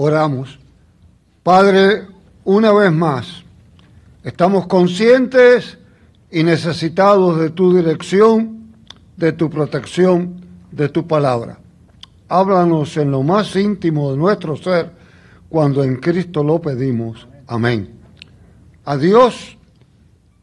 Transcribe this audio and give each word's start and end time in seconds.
Oramos. 0.00 0.60
Padre, 1.42 2.06
una 2.44 2.70
vez 2.72 2.92
más, 2.92 3.42
estamos 4.22 4.68
conscientes 4.68 5.76
y 6.30 6.44
necesitados 6.44 7.40
de 7.40 7.50
tu 7.50 7.74
dirección, 7.74 8.74
de 9.16 9.32
tu 9.32 9.50
protección, 9.50 10.40
de 10.70 10.88
tu 10.88 11.08
palabra. 11.08 11.58
Háblanos 12.28 12.96
en 12.96 13.10
lo 13.10 13.24
más 13.24 13.56
íntimo 13.56 14.12
de 14.12 14.18
nuestro 14.18 14.56
ser 14.56 14.92
cuando 15.48 15.82
en 15.82 15.96
Cristo 15.96 16.44
lo 16.44 16.60
pedimos. 16.60 17.26
Amén. 17.48 17.98
A 18.84 18.96
Dios 18.96 19.58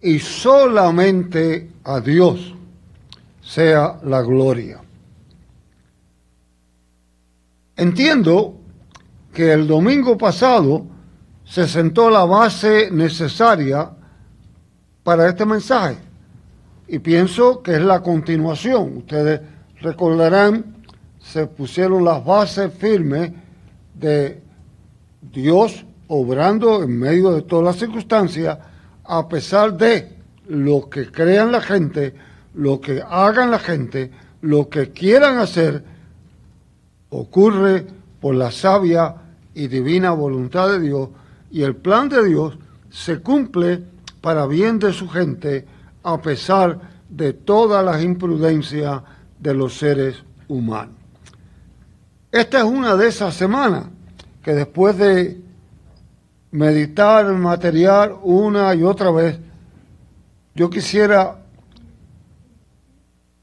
y 0.02 0.20
solamente 0.20 1.72
a 1.86 2.02
Dios 2.02 2.54
sea 3.42 4.02
la 4.04 4.22
gloria. 4.22 4.82
Entiendo 7.78 8.65
que 9.36 9.52
el 9.52 9.68
domingo 9.68 10.18
pasado 10.18 10.86
se 11.44 11.68
sentó 11.68 12.10
la 12.10 12.24
base 12.24 12.90
necesaria 12.90 13.92
para 15.04 15.28
este 15.28 15.46
mensaje 15.46 15.98
y 16.88 17.00
pienso 17.00 17.62
que 17.62 17.76
es 17.76 17.82
la 17.82 18.02
continuación. 18.02 18.98
Ustedes 18.98 19.42
recordarán, 19.82 20.78
se 21.20 21.48
pusieron 21.48 22.06
las 22.06 22.24
bases 22.24 22.74
firmes 22.74 23.34
de 23.94 24.42
Dios 25.22 25.86
obrando 26.08 26.82
en 26.82 26.98
medio 26.98 27.34
de 27.34 27.42
todas 27.42 27.66
las 27.66 27.76
circunstancias, 27.76 28.58
a 29.04 29.28
pesar 29.28 29.76
de 29.78 30.16
lo 30.48 30.90
que 30.90 31.12
crean 31.12 31.52
la 31.52 31.60
gente, 31.60 32.16
lo 32.54 32.80
que 32.80 33.04
hagan 33.06 33.52
la 33.52 33.60
gente, 33.60 34.12
lo 34.40 34.70
que 34.70 34.92
quieran 34.92 35.40
hacer, 35.40 35.84
ocurre 37.10 37.86
por 38.22 38.36
la 38.36 38.50
sabia 38.50 39.24
y 39.56 39.68
divina 39.68 40.12
voluntad 40.12 40.70
de 40.70 40.80
Dios 40.80 41.10
y 41.50 41.64
el 41.64 41.76
plan 41.76 42.10
de 42.10 42.24
Dios 42.24 42.58
se 42.90 43.22
cumple 43.22 43.84
para 44.22 44.46
bien 44.46 44.78
de 44.78 44.94
su 44.94 45.10
gente 45.10 45.66
a 46.04 46.22
pesar 46.22 46.80
de 47.10 47.34
todas 47.34 47.84
las 47.84 48.04
imprudencias 48.04 49.02
de 49.40 49.54
los 49.54 49.78
seres 49.78 50.24
humanos. 50.48 50.96
Esta 52.32 52.60
es 52.60 52.64
una 52.66 52.96
de 52.96 53.08
esas 53.08 53.34
semanas 53.34 53.86
que 54.44 54.54
después 54.54 54.98
de 54.98 55.42
meditar 56.52 57.26
el 57.26 57.38
material 57.38 58.16
una 58.24 58.76
y 58.76 58.84
otra 58.84 59.12
vez, 59.12 59.40
yo 60.54 60.70
quisiera 60.70 61.40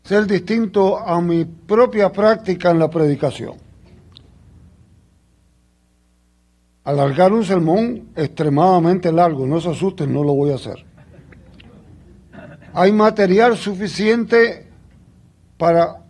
ser 0.05 0.27
distinto 0.27 0.99
a 0.99 1.21
mi 1.21 1.45
propia 1.45 2.13
práctica 2.13 2.71
en 2.71 2.79
la 2.79 2.91
predicación. 2.91 3.62
Alargar 6.85 7.33
un 7.33 7.45
sermón 7.45 8.09
extremadamente 8.17 9.13
largo, 9.13 9.47
no 9.47 9.61
se 9.61 9.71
asusten, 9.71 10.13
no 10.13 10.25
lo 10.25 10.35
voy 10.35 10.51
a 10.51 10.57
hacer. 10.57 10.85
Hay 12.75 12.93
material 12.93 13.57
suficiente 13.57 14.69
para 15.57 16.03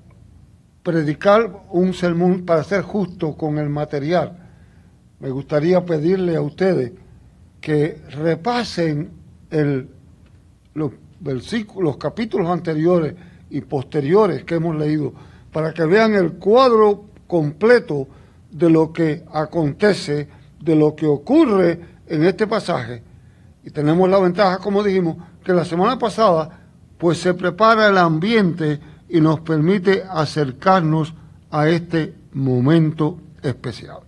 predicar 0.82 1.64
un 1.70 1.92
sermón, 1.92 2.44
para 2.44 2.64
ser 2.64 2.82
justo 2.82 3.36
con 3.36 3.58
el 3.58 3.68
material. 3.68 4.38
Me 5.20 5.30
gustaría 5.30 5.84
pedirle 5.84 6.36
a 6.36 6.40
ustedes 6.40 6.92
que 7.60 8.00
repasen 8.10 9.10
el, 9.50 9.88
los 10.74 10.92
versículos, 11.20 11.84
los 11.84 11.96
capítulos 11.96 12.48
anteriores 12.48 13.14
y 13.50 13.60
posteriores 13.60 14.44
que 14.44 14.54
hemos 14.54 14.76
leído, 14.76 15.12
para 15.52 15.72
que 15.72 15.84
vean 15.84 16.14
el 16.14 16.32
cuadro 16.34 17.04
completo 17.26 18.08
de 18.50 18.70
lo 18.70 18.92
que 18.92 19.24
acontece 19.32 20.28
de 20.62 20.76
lo 20.76 20.94
que 20.94 21.06
ocurre 21.06 21.80
en 22.06 22.24
este 22.24 22.46
pasaje. 22.46 23.02
Y 23.64 23.70
tenemos 23.70 24.08
la 24.08 24.18
ventaja, 24.18 24.58
como 24.58 24.82
dijimos, 24.82 25.16
que 25.42 25.52
la 25.52 25.64
semana 25.64 25.98
pasada 25.98 26.60
pues 26.98 27.18
se 27.18 27.34
prepara 27.34 27.88
el 27.88 27.98
ambiente 27.98 28.80
y 29.08 29.20
nos 29.20 29.40
permite 29.40 30.04
acercarnos 30.08 31.14
a 31.50 31.68
este 31.68 32.14
momento 32.32 33.18
especial. 33.42 34.00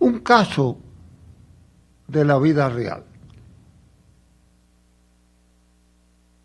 Un 0.00 0.18
caso 0.18 0.78
de 2.08 2.24
la 2.24 2.38
vida 2.38 2.68
real. 2.68 3.04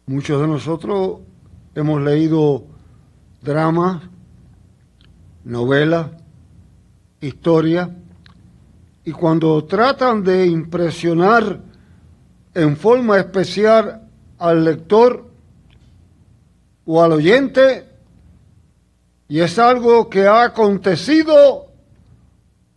Muchos 0.06 0.42
de 0.42 0.48
nosotros 0.48 1.20
hemos 1.76 2.02
leído 2.02 2.66
dramas, 3.42 4.04
novelas, 5.44 6.08
historias, 7.20 7.90
y 9.04 9.12
cuando 9.12 9.64
tratan 9.66 10.24
de 10.24 10.46
impresionar 10.46 11.60
en 12.54 12.78
forma 12.78 13.18
especial 13.18 14.08
al 14.38 14.64
lector 14.64 15.26
o 16.86 17.02
al 17.02 17.14
oyente, 17.14 17.88
y 19.28 19.40
es 19.40 19.58
algo 19.58 20.10
que 20.10 20.28
ha 20.28 20.44
acontecido, 20.44 21.68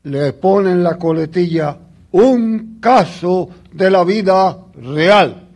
le 0.04 0.32
ponen 0.34 0.82
la 0.82 0.96
coletilla 0.96 1.78
un 2.12 2.78
caso 2.80 3.48
de 3.72 3.90
la 3.90 4.04
vida 4.04 4.56
real. 4.74 5.48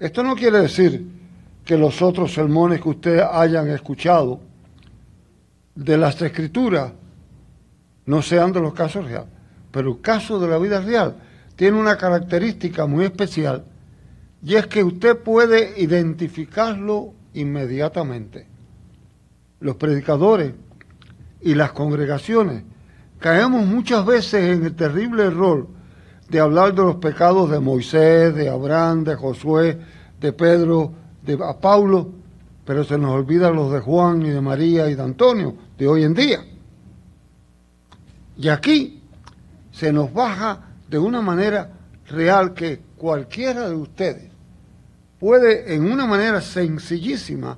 Esto 0.00 0.24
no 0.24 0.34
quiere 0.34 0.62
decir 0.62 1.06
que 1.64 1.78
los 1.78 2.02
otros 2.02 2.34
sermones 2.34 2.80
que 2.80 2.88
ustedes 2.88 3.22
hayan 3.30 3.68
escuchado 3.68 4.40
de 5.76 5.96
las 5.96 6.20
escrituras 6.20 6.92
no 8.06 8.22
sean 8.22 8.52
de 8.52 8.60
los 8.60 8.74
casos 8.74 9.04
reales. 9.04 9.30
Pero 9.70 9.90
el 9.90 10.00
caso 10.00 10.38
de 10.38 10.48
la 10.48 10.58
vida 10.58 10.80
real 10.80 11.16
tiene 11.56 11.78
una 11.78 11.96
característica 11.96 12.86
muy 12.86 13.04
especial 13.04 13.64
y 14.44 14.56
es 14.56 14.66
que 14.66 14.82
usted 14.82 15.18
puede 15.18 15.80
identificarlo 15.80 17.14
inmediatamente. 17.34 18.48
Los 19.60 19.76
predicadores 19.76 20.52
y 21.40 21.54
las 21.54 21.72
congregaciones 21.72 22.64
caemos 23.18 23.64
muchas 23.64 24.04
veces 24.04 24.56
en 24.56 24.64
el 24.64 24.74
terrible 24.74 25.24
error 25.24 25.68
de 26.28 26.40
hablar 26.40 26.74
de 26.74 26.82
los 26.82 26.96
pecados 26.96 27.50
de 27.50 27.60
Moisés, 27.60 28.34
de 28.34 28.48
Abraham, 28.48 29.04
de 29.04 29.14
Josué, 29.14 29.78
de 30.20 30.32
Pedro, 30.32 30.92
de 31.22 31.38
Paulo, 31.60 32.10
pero 32.64 32.84
se 32.84 32.98
nos 32.98 33.12
olvidan 33.12 33.54
los 33.54 33.72
de 33.72 33.80
Juan 33.80 34.22
y 34.22 34.30
de 34.30 34.40
María 34.40 34.88
y 34.88 34.94
de 34.94 35.02
Antonio 35.02 35.54
de 35.78 35.86
hoy 35.86 36.04
en 36.04 36.14
día. 36.14 36.40
Y 38.42 38.48
aquí 38.48 39.00
se 39.70 39.92
nos 39.92 40.12
baja 40.12 40.58
de 40.90 40.98
una 40.98 41.20
manera 41.20 41.70
real 42.08 42.54
que 42.54 42.80
cualquiera 42.96 43.68
de 43.68 43.76
ustedes 43.76 44.32
puede 45.20 45.72
en 45.72 45.84
una 45.88 46.06
manera 46.08 46.40
sencillísima 46.40 47.56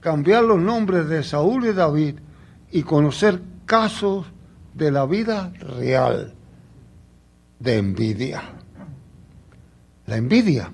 cambiar 0.00 0.42
los 0.42 0.58
nombres 0.58 1.08
de 1.08 1.22
Saúl 1.22 1.64
y 1.66 1.72
David 1.72 2.16
y 2.72 2.82
conocer 2.82 3.40
casos 3.66 4.26
de 4.74 4.90
la 4.90 5.06
vida 5.06 5.52
real 5.60 6.34
de 7.60 7.78
envidia. 7.78 8.42
La 10.06 10.16
envidia 10.16 10.72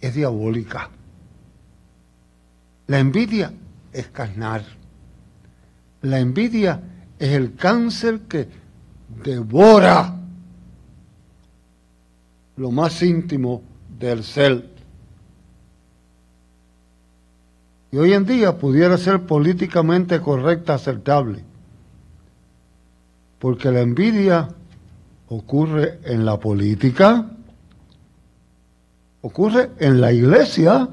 es 0.00 0.14
diabólica. 0.16 0.90
La 2.88 2.98
envidia 2.98 3.52
es 3.92 4.08
carnal. 4.08 4.66
La 6.00 6.18
envidia 6.18 6.82
es 7.22 7.30
el 7.30 7.54
cáncer 7.54 8.22
que 8.22 8.48
devora 9.22 10.16
lo 12.56 12.72
más 12.72 13.00
íntimo 13.00 13.62
del 13.96 14.24
ser. 14.24 14.68
Y 17.92 17.96
hoy 17.96 18.12
en 18.12 18.26
día 18.26 18.58
pudiera 18.58 18.98
ser 18.98 19.24
políticamente 19.24 20.20
correcta, 20.20 20.74
aceptable, 20.74 21.44
porque 23.38 23.70
la 23.70 23.82
envidia 23.82 24.48
ocurre 25.28 26.00
en 26.02 26.24
la 26.24 26.40
política, 26.40 27.30
ocurre 29.20 29.70
en 29.78 30.00
la 30.00 30.12
iglesia, 30.12 30.88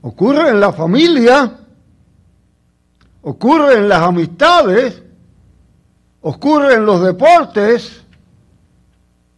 ocurre 0.00 0.48
en 0.48 0.60
la 0.60 0.72
familia, 0.72 1.65
ocurre 3.28 3.74
en 3.74 3.88
las 3.88 4.02
amistades, 4.02 5.02
ocurre 6.20 6.74
en 6.74 6.86
los 6.86 7.02
deportes, 7.02 8.04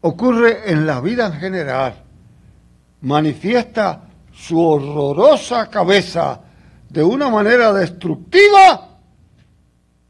ocurre 0.03 0.71
en 0.71 0.87
la 0.87 1.01
vida 1.01 1.29
en 1.29 1.33
general. 1.33 1.95
Manifiesta 3.01 4.03
su 4.31 4.61
horrorosa 4.61 5.71
cabeza 5.71 6.39
de 6.91 7.03
una 7.03 7.31
manera 7.31 7.73
destructiva 7.73 8.99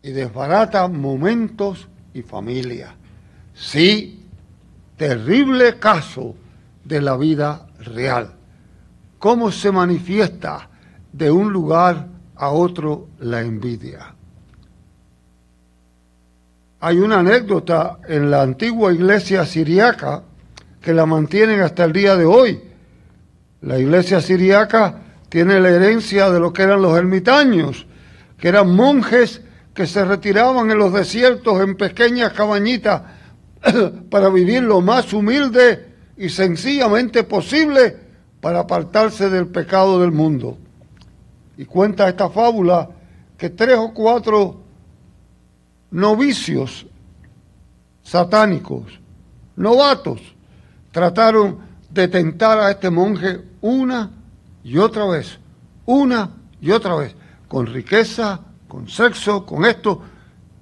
y 0.03 0.11
desbarata 0.11 0.89
momentos 0.89 1.87
y 2.13 2.23
familia. 2.23 2.97
Sí, 3.55 4.27
terrible 4.97 5.79
caso 5.79 6.35
de 6.83 7.01
la 7.01 7.17
vida 7.17 7.69
real. 7.79 8.33
¿Cómo 9.21 9.53
se 9.53 9.71
manifiesta 9.71 10.69
de 11.13 11.31
un 11.31 11.53
lugar 11.53 12.18
a 12.39 12.51
otro 12.51 13.09
la 13.21 13.41
envidia. 13.41 14.15
hay 16.81 16.99
una 16.99 17.21
anécdota 17.21 17.99
en 18.07 18.31
la 18.31 18.43
antigua 18.43 18.93
iglesia 18.93 19.45
siriaca 19.45 20.23
que 20.81 20.95
la 20.95 21.07
mantienen 21.07 21.61
hasta 21.61 21.85
el 21.85 21.93
día 21.93 22.17
de 22.17 22.25
hoy. 22.25 22.61
La 23.63 23.79
iglesia 23.79 24.21
siriaca 24.21 25.03
tiene 25.29 25.61
la 25.61 25.71
herencia 25.71 26.31
de 26.31 26.39
lo 26.39 26.53
que 26.53 26.63
eran 26.63 26.81
los 26.81 26.97
ermitaños, 26.97 27.87
que 28.39 28.49
eran 28.49 28.75
monjes 28.75 29.43
que 29.75 29.87
se 29.87 30.05
retiraban 30.05 30.71
en 30.71 30.79
los 30.79 30.93
desiertos 30.93 31.61
en 31.61 31.77
pequeñas 31.77 32.33
cabañitas 32.33 33.03
para 34.11 34.29
vivir 34.29 34.63
lo 34.63 34.81
más 34.81 35.13
humilde 35.13 35.87
y 36.17 36.29
sencillamente 36.29 37.25
posible 37.25 37.97
para 38.41 38.61
apartarse 38.61 39.29
del 39.31 39.49
pecado 39.49 40.01
del 40.01 40.13
mundo. 40.13 40.59
Y 41.59 41.65
cuenta 41.65 42.09
esta 42.09 42.31
fábula 42.31 42.89
que 43.37 43.51
tres 43.51 43.77
o 43.77 43.93
cuatro 43.93 44.63
novicios 45.91 46.87
satánicos, 48.03 48.85
novatos, 49.57 50.21
trataron 50.93 51.59
de 51.91 52.07
tentar 52.07 52.61
a 52.61 52.71
este 52.71 52.91
monje 52.91 53.41
una 53.61 54.11
y 54.63 54.79
otra 54.79 55.07
vez, 55.07 55.41
una 55.85 56.31
y 56.61 56.71
otra 56.71 56.95
vez, 56.95 57.17
con 57.49 57.67
riqueza, 57.67 58.41
con 58.69 58.89
sexo, 58.89 59.45
con 59.45 59.65
esto, 59.65 60.01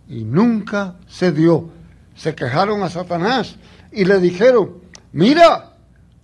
y 0.08 0.24
nunca 0.24 0.96
se 1.06 1.30
dio. 1.30 1.68
Se 2.14 2.34
quejaron 2.34 2.82
a 2.82 2.88
Satanás 2.88 3.56
y 3.92 4.06
le 4.06 4.18
dijeron, 4.18 4.78
mira, 5.12 5.74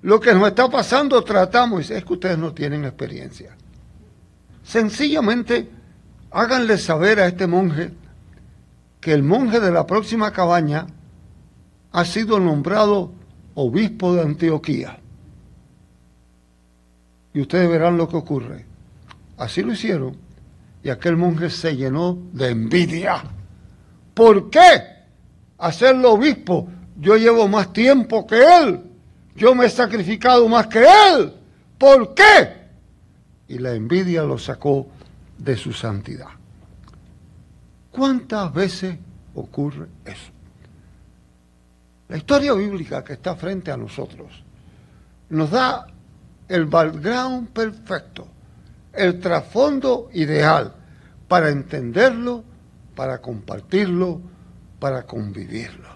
lo 0.00 0.19
que 0.19 0.32
nos 0.32 0.48
está 0.48 0.70
pasando 0.70 1.22
tratamos, 1.22 1.90
es 1.90 2.02
que 2.04 2.12
ustedes 2.14 2.38
no 2.38 2.54
tienen 2.54 2.86
experiencia. 2.86 3.54
Sencillamente, 4.62 5.70
háganle 6.31 6.79
saber 6.79 7.20
a 7.20 7.26
este 7.26 7.47
monje 7.47 7.93
que 9.00 9.12
el 9.12 9.23
monje 9.23 9.61
de 9.61 9.70
la 9.70 9.87
próxima 9.87 10.32
cabaña 10.32 10.87
ha 11.91 12.05
sido 12.05 12.38
nombrado 12.38 13.12
obispo 13.55 14.14
de 14.14 14.23
Antioquía. 14.23 14.99
Y 17.35 17.41
ustedes 17.41 17.69
verán 17.69 17.97
lo 17.97 18.09
que 18.09 18.17
ocurre. 18.17 18.67
Así 19.37 19.62
lo 19.62 19.73
hicieron 19.73 20.17
y 20.82 20.91
aquel 20.91 21.17
monje 21.17 21.49
se 21.50 21.76
llenó 21.76 22.19
de 22.32 22.50
envidia. 22.50 23.23
¿Por 24.15 24.50
qué? 24.50 24.61
Hacerlo 25.58 26.12
obispo. 26.12 26.69
Yo 26.99 27.17
llevo 27.17 27.49
más 27.49 27.73
tiempo 27.73 28.26
que 28.26 28.43
él. 28.43 28.81
Yo 29.37 29.55
me 29.55 29.67
he 29.67 29.70
sacrificado 29.70 30.49
más 30.49 30.67
que 30.67 30.81
él. 30.81 31.32
¿Por 31.79 32.15
qué? 32.15 32.62
Y 33.52 33.58
la 33.58 33.75
envidia 33.75 34.22
lo 34.22 34.38
sacó 34.38 34.87
de 35.37 35.58
su 35.58 35.75
santidad. 35.75 36.28
¿Cuántas 37.90 38.50
veces 38.54 38.96
ocurre 39.34 39.88
eso? 40.06 40.32
La 42.08 42.16
historia 42.16 42.54
bíblica 42.54 43.04
que 43.04 43.12
está 43.12 43.37
frente 43.37 43.70
a 43.70 43.76
nosotros 43.76 44.43
nos 45.28 45.50
da 45.50 45.87
el 46.49 46.64
background 46.64 47.50
perfecto 47.50 48.26
el 48.94 49.20
trasfondo 49.20 50.08
ideal 50.14 50.72
para 51.28 51.50
entenderlo, 51.50 52.44
para 52.96 53.20
compartirlo, 53.20 54.19
para 54.78 55.02
convivirlo. 55.02 55.90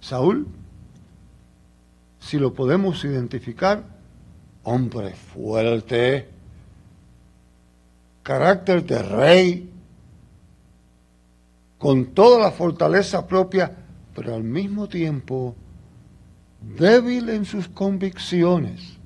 Saúl, 0.00 0.48
si 2.18 2.40
lo 2.40 2.54
podemos 2.54 3.04
identificar, 3.04 4.01
hombre 4.64 5.14
fuerte, 5.14 6.28
carácter 8.22 8.84
de 8.84 9.02
rey, 9.02 9.70
con 11.78 12.06
toda 12.14 12.38
la 12.40 12.50
fortaleza 12.52 13.26
propia, 13.26 13.76
pero 14.14 14.34
al 14.34 14.44
mismo 14.44 14.88
tiempo 14.88 15.56
débil 16.60 17.28
en 17.30 17.44
sus 17.44 17.68
convicciones 17.68 18.98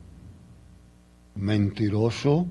mentiroso. 1.36 2.46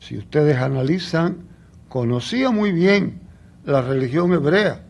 Si 0.00 0.18
ustedes 0.18 0.56
analizan, 0.58 1.48
conocía 1.88 2.50
muy 2.50 2.72
bien 2.72 3.20
la 3.64 3.80
religión 3.80 4.32
hebrea, 4.32 4.82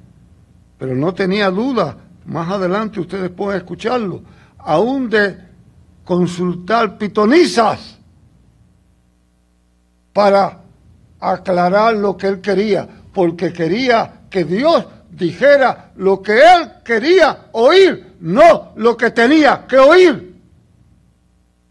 pero 0.79 0.97
no 0.97 1.15
tenía 1.15 1.51
duda, 1.51 1.99
más 2.27 2.51
adelante 2.51 3.01
ustedes 3.01 3.31
pueden 3.31 3.59
escucharlo, 3.59 4.23
aún 4.65 5.09
de 5.09 5.39
consultar 6.05 6.99
pitonizas 6.99 7.99
para 10.13 10.61
aclarar 11.21 11.95
lo 11.95 12.17
que 12.17 12.29
él 12.29 12.41
quería, 12.41 12.89
porque 13.13 13.53
quería 13.53 14.23
que 14.31 14.45
Dios 14.45 14.87
dijera 15.11 15.93
lo 15.97 16.21
que 16.23 16.33
él 16.33 16.73
quería 16.85 17.47
oír, 17.53 18.15
no 18.21 18.73
lo 18.77 18.97
que 18.97 19.11
tenía 19.11 19.67
que 19.67 19.79
oír. 19.79 20.35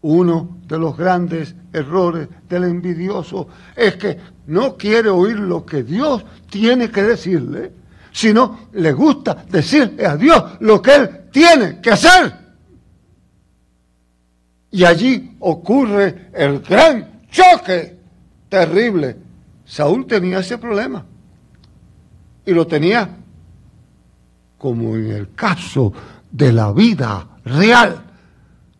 Uno 0.02 0.58
de 0.66 0.78
los 0.78 0.96
grandes 0.96 1.54
errores 1.72 2.28
del 2.48 2.64
envidioso 2.64 3.48
es 3.74 3.96
que 3.96 4.18
no 4.46 4.76
quiere 4.76 5.08
oír 5.08 5.38
lo 5.38 5.64
que 5.64 5.82
Dios 5.82 6.24
tiene 6.50 6.90
que 6.90 7.02
decirle, 7.02 7.72
sino 8.12 8.68
le 8.72 8.92
gusta 8.92 9.44
decirle 9.48 10.06
a 10.06 10.16
Dios 10.16 10.42
lo 10.60 10.80
que 10.82 10.94
Él 10.94 11.10
tiene 11.30 11.80
que 11.80 11.90
hacer. 11.90 12.43
Y 14.74 14.84
allí 14.84 15.36
ocurre 15.38 16.30
el 16.34 16.58
gran 16.58 17.22
choque 17.30 17.96
terrible. 18.48 19.16
Saúl 19.64 20.04
tenía 20.04 20.40
ese 20.40 20.58
problema. 20.58 21.06
Y 22.44 22.50
lo 22.50 22.66
tenía 22.66 23.08
como 24.58 24.96
en 24.96 25.12
el 25.12 25.32
caso 25.32 25.92
de 26.28 26.52
la 26.52 26.72
vida 26.72 27.38
real 27.44 28.02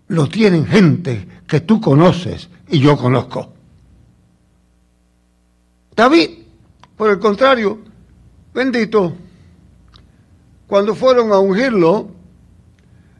lo 0.09 0.29
tienen 0.29 0.67
gente 0.67 1.29
que 1.47 1.61
tú 1.61 1.81
conoces 1.81 2.49
y 2.71 2.81
yo 2.81 2.97
conozco. 2.97 3.53
David, 5.95 6.31
por 6.97 7.09
el 7.11 7.21
contrario, 7.21 7.79
bendito, 8.53 9.13
cuando 10.67 10.97
fueron 10.97 11.31
a 11.31 11.39
ungirlo, 11.39 12.09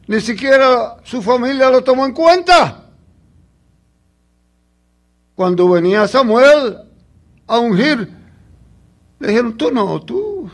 ni 0.07 0.21
siquiera 0.21 0.97
su 1.03 1.21
familia 1.21 1.69
lo 1.69 1.83
tomó 1.83 2.05
en 2.05 2.13
cuenta. 2.13 2.83
Cuando 5.35 5.69
venía 5.69 6.07
Samuel 6.07 6.77
a 7.47 7.59
ungir, 7.59 8.09
le 9.19 9.27
dijeron, 9.27 9.57
tú 9.57 9.71
no, 9.71 10.01
tú, 10.01 10.49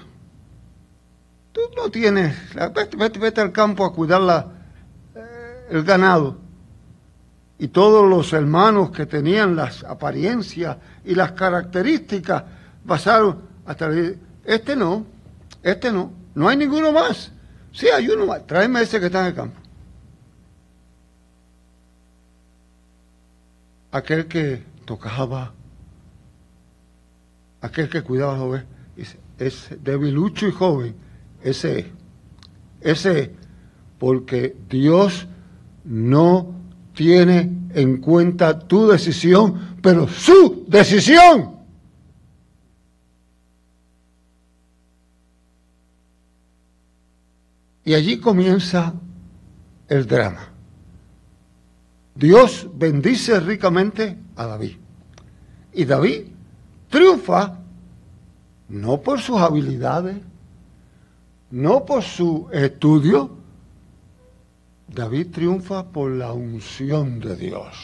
tú 1.52 1.62
no 1.76 1.90
tienes, 1.90 2.36
vete, 2.74 2.98
vete, 2.98 3.20
vete 3.20 3.42
al 3.42 3.52
campo 3.52 3.86
a 3.86 3.94
cuidar 3.94 4.22
la, 4.22 4.48
el 5.70 5.84
ganado. 5.84 6.38
Y 7.60 7.68
todos 7.68 8.10
los 8.10 8.34
hermanos 8.34 8.90
que 8.90 9.06
tenían 9.06 9.56
las 9.56 9.84
apariencias 9.84 10.78
y 11.06 11.14
las 11.14 11.34
características 11.34 12.44
pasaron 12.88 13.42
hasta 13.66 13.90
este 14.44 14.76
no, 14.76 15.06
este 15.62 15.92
no, 15.92 16.12
no 16.34 16.50
hay 16.50 16.58
ninguno 16.58 16.92
más. 16.92 17.32
Sí, 17.72 17.88
hay 17.88 18.08
uno 18.10 18.26
más, 18.26 18.46
tráeme 18.46 18.82
ese 18.82 19.00
que 19.00 19.06
está 19.08 19.22
en 19.22 19.28
el 19.28 19.36
campo. 19.36 19.60
Aquel 23.92 24.28
que 24.28 24.64
tocaba, 24.86 25.54
aquel 27.62 27.90
que 27.90 28.02
cuidaba 28.02 28.34
a 28.34 28.38
los 28.38 28.46
ovejas, 28.46 28.68
es 29.38 29.70
debilucho 29.82 30.48
y 30.48 30.52
joven, 30.52 30.96
ese 31.44 31.80
es, 31.80 31.86
ese 32.82 33.20
es, 33.20 33.30
porque 33.98 34.56
Dios 34.70 35.28
no 35.84 36.54
tiene 36.94 37.50
en 37.74 37.98
cuenta 37.98 38.60
tu 38.60 38.88
decisión, 38.88 39.78
pero 39.82 40.08
su 40.08 40.66
decisión. 40.68 41.61
Y 47.84 47.94
allí 47.94 48.20
comienza 48.20 48.94
el 49.88 50.06
drama. 50.06 50.50
Dios 52.16 52.68
bendice 52.74 53.40
ricamente 53.40 54.18
a 54.36 54.46
David. 54.46 54.76
Y 55.74 55.86
David 55.86 56.28
triunfa 56.90 57.58
no 58.70 59.02
por 59.02 59.20
sus 59.20 59.38
habilidades, 59.40 60.18
no 61.52 61.86
por 61.86 62.04
su 62.04 62.48
estudio, 62.52 63.30
David 64.88 65.28
triunfa 65.32 65.84
por 65.84 66.12
la 66.12 66.32
unción 66.32 67.20
de 67.20 67.36
Dios. 67.36 67.76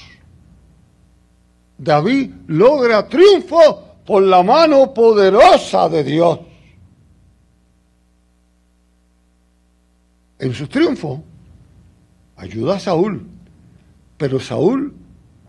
David 1.77 2.31
logra 2.47 3.07
triunfo 3.07 3.97
por 4.05 4.23
la 4.23 4.41
mano 4.43 4.93
poderosa 4.93 5.89
de 5.89 6.03
Dios. 6.03 6.39
En 10.39 10.53
su 10.53 10.67
triunfo 10.67 11.23
ayuda 12.35 12.75
a 12.75 12.79
Saúl, 12.79 13.25
pero 14.17 14.39
Saúl 14.39 14.93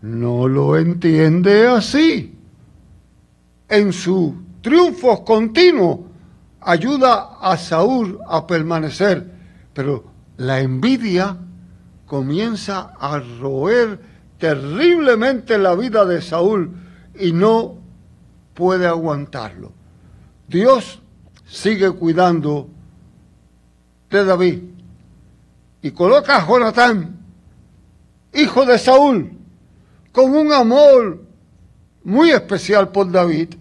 no 0.01 0.47
lo 0.47 0.77
entiende 0.77 1.67
así. 1.67 2.35
En 3.67 3.93
su 3.93 4.35
triunfos 4.61 5.21
continuos 5.21 5.99
ayuda 6.61 7.37
a 7.39 7.55
Saúl 7.57 8.19
a 8.27 8.47
permanecer, 8.47 9.31
pero 9.73 10.05
la 10.37 10.59
envidia 10.59 11.37
comienza 12.05 12.93
a 12.99 13.19
roer 13.19 13.99
terriblemente 14.39 15.57
la 15.57 15.75
vida 15.75 16.05
de 16.05 16.21
Saúl 16.21 16.71
y 17.19 17.31
no 17.31 17.75
puede 18.55 18.87
aguantarlo. 18.87 19.71
Dios 20.47 20.99
sigue 21.45 21.91
cuidando 21.91 22.67
de 24.09 24.25
David 24.25 24.59
y 25.81 25.91
coloca 25.91 26.37
a 26.37 26.47
Jonatán, 26.47 27.17
hijo 28.33 28.65
de 28.65 28.77
Saúl, 28.77 29.31
con 30.11 30.35
un 30.35 30.51
amor 30.51 31.23
muy 32.03 32.31
especial 32.31 32.89
por 32.89 33.11
David, 33.11 33.55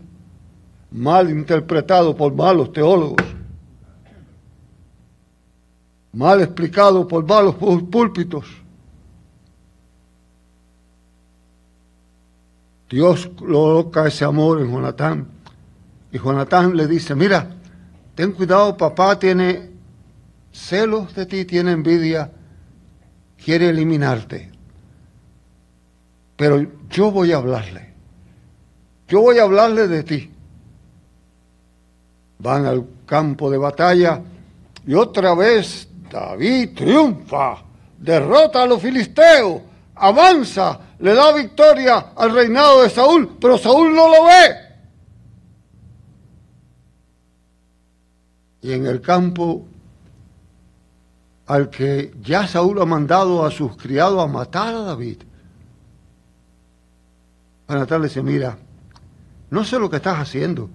mal 0.90 1.30
interpretado 1.30 2.16
por 2.16 2.34
malos 2.34 2.72
teólogos, 2.72 3.24
mal 6.12 6.40
explicado 6.40 7.06
por 7.06 7.26
malos 7.26 7.54
púlpitos. 7.54 8.46
Dios 12.88 13.30
coloca 13.36 14.06
ese 14.06 14.24
amor 14.24 14.60
en 14.60 14.70
Jonatán. 14.70 15.28
Y 16.10 16.18
Jonatán 16.18 16.74
le 16.74 16.86
dice, 16.86 17.14
mira, 17.14 17.50
ten 18.14 18.32
cuidado, 18.32 18.76
papá 18.76 19.18
tiene 19.18 19.70
celos 20.58 21.14
de 21.14 21.26
ti, 21.26 21.44
tiene 21.44 21.72
envidia, 21.72 22.30
quiere 23.42 23.68
eliminarte. 23.68 24.50
Pero 26.36 26.66
yo 26.90 27.10
voy 27.10 27.32
a 27.32 27.36
hablarle. 27.36 27.94
Yo 29.08 29.22
voy 29.22 29.38
a 29.38 29.44
hablarle 29.44 29.88
de 29.88 30.02
ti. 30.02 30.30
Van 32.38 32.66
al 32.66 32.86
campo 33.06 33.50
de 33.50 33.58
batalla 33.58 34.22
y 34.86 34.94
otra 34.94 35.34
vez 35.34 35.88
David 36.10 36.74
triunfa, 36.74 37.62
derrota 37.98 38.62
a 38.62 38.66
los 38.66 38.80
filisteos, 38.80 39.62
avanza, 39.94 40.80
le 41.00 41.14
da 41.14 41.32
victoria 41.32 42.12
al 42.14 42.34
reinado 42.34 42.82
de 42.82 42.90
Saúl, 42.90 43.36
pero 43.40 43.58
Saúl 43.58 43.94
no 43.94 44.08
lo 44.08 44.24
ve. 44.24 44.68
Y 48.62 48.72
en 48.72 48.86
el 48.86 49.00
campo 49.00 49.66
al 51.48 51.70
que 51.70 52.14
ya 52.22 52.46
Saúl 52.46 52.80
ha 52.80 52.84
mandado 52.84 53.44
a 53.44 53.50
sus 53.50 53.76
criados 53.76 54.22
a 54.22 54.26
matar 54.26 54.74
a 54.74 54.82
David, 54.82 55.16
Jonatán 57.66 58.02
le 58.02 58.08
dice, 58.08 58.22
mira, 58.22 58.58
no 59.50 59.64
sé 59.64 59.78
lo 59.78 59.88
que 59.88 59.96
estás 59.96 60.18
haciendo, 60.18 60.68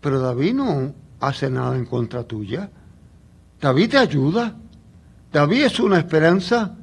pero 0.00 0.20
David 0.20 0.54
no 0.54 0.94
hace 1.18 1.50
nada 1.50 1.74
en 1.76 1.84
contra 1.84 2.22
tuya. 2.24 2.70
David 3.60 3.90
te 3.90 3.98
ayuda. 3.98 4.54
David 5.32 5.64
es 5.64 5.80
una 5.80 5.98
esperanza. 5.98 6.76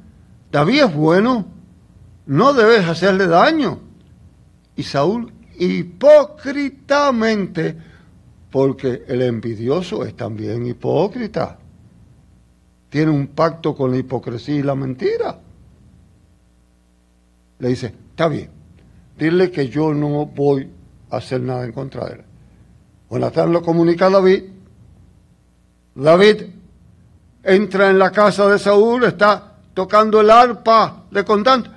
David 0.52 0.84
es 0.84 0.94
bueno. 0.94 1.46
No 2.26 2.52
debes 2.52 2.86
hacerle 2.86 3.26
daño. 3.26 3.80
Y 4.76 4.82
Saúl 4.84 5.32
hipócritamente, 5.58 7.76
porque 8.50 9.04
el 9.08 9.22
envidioso 9.22 10.04
es 10.04 10.14
también 10.16 10.66
hipócrita. 10.66 11.58
Tiene 12.90 13.10
un 13.10 13.28
pacto 13.28 13.74
con 13.74 13.90
la 13.90 13.98
hipocresía 13.98 14.56
y 14.56 14.62
la 14.62 14.74
mentira. 14.74 15.38
Le 17.58 17.68
dice, 17.68 17.94
está 18.10 18.28
bien, 18.28 18.50
dile 19.18 19.50
que 19.50 19.68
yo 19.68 19.92
no 19.92 20.26
voy 20.26 20.70
a 21.10 21.16
hacer 21.16 21.40
nada 21.40 21.64
en 21.64 21.72
contra 21.72 22.06
de 22.06 22.14
él. 22.14 22.24
Jonatán 23.10 23.52
lo 23.52 23.62
comunica 23.62 24.06
a 24.06 24.10
David. 24.10 24.44
David 25.94 26.42
entra 27.42 27.90
en 27.90 27.98
la 27.98 28.10
casa 28.10 28.46
de 28.48 28.58
Saúl, 28.58 29.04
está 29.04 29.56
tocando 29.74 30.20
el 30.20 30.30
arpa 30.30 31.04
de 31.10 31.24
contante. 31.24 31.70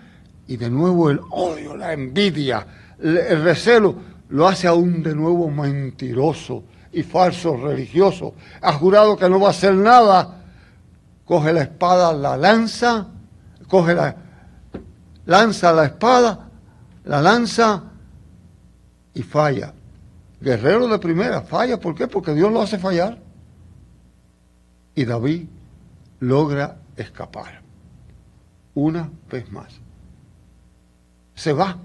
Y 0.47 0.57
de 0.57 0.69
nuevo 0.69 1.09
el 1.09 1.19
odio, 1.31 1.77
la 1.77 1.93
envidia, 1.93 2.65
el 2.99 3.43
recelo, 3.43 3.95
lo 4.29 4.47
hace 4.47 4.67
aún 4.67 5.01
de 5.01 5.15
nuevo 5.15 5.49
mentiroso 5.49 6.63
y 6.91 7.03
falso 7.03 7.55
religioso. 7.55 8.33
Ha 8.61 8.73
jurado 8.73 9.17
que 9.17 9.29
no 9.29 9.39
va 9.39 9.47
a 9.47 9.51
hacer 9.51 9.73
nada. 9.73 10.40
Coge 11.31 11.53
la 11.53 11.61
espada, 11.61 12.11
la 12.11 12.35
lanza, 12.35 13.07
coge 13.69 13.95
la, 13.95 14.13
lanza 15.25 15.71
la 15.71 15.85
espada, 15.85 16.49
la 17.05 17.21
lanza 17.21 17.83
y 19.13 19.21
falla. 19.21 19.73
Guerrero 20.41 20.89
de 20.89 20.99
primera, 20.99 21.41
falla. 21.43 21.79
¿Por 21.79 21.95
qué? 21.95 22.09
Porque 22.09 22.33
Dios 22.33 22.51
lo 22.51 22.61
hace 22.61 22.77
fallar. 22.77 23.17
Y 24.93 25.05
David 25.05 25.47
logra 26.19 26.79
escapar. 26.97 27.61
Una 28.73 29.09
vez 29.29 29.49
más. 29.53 29.79
Se 31.33 31.53
va, 31.53 31.77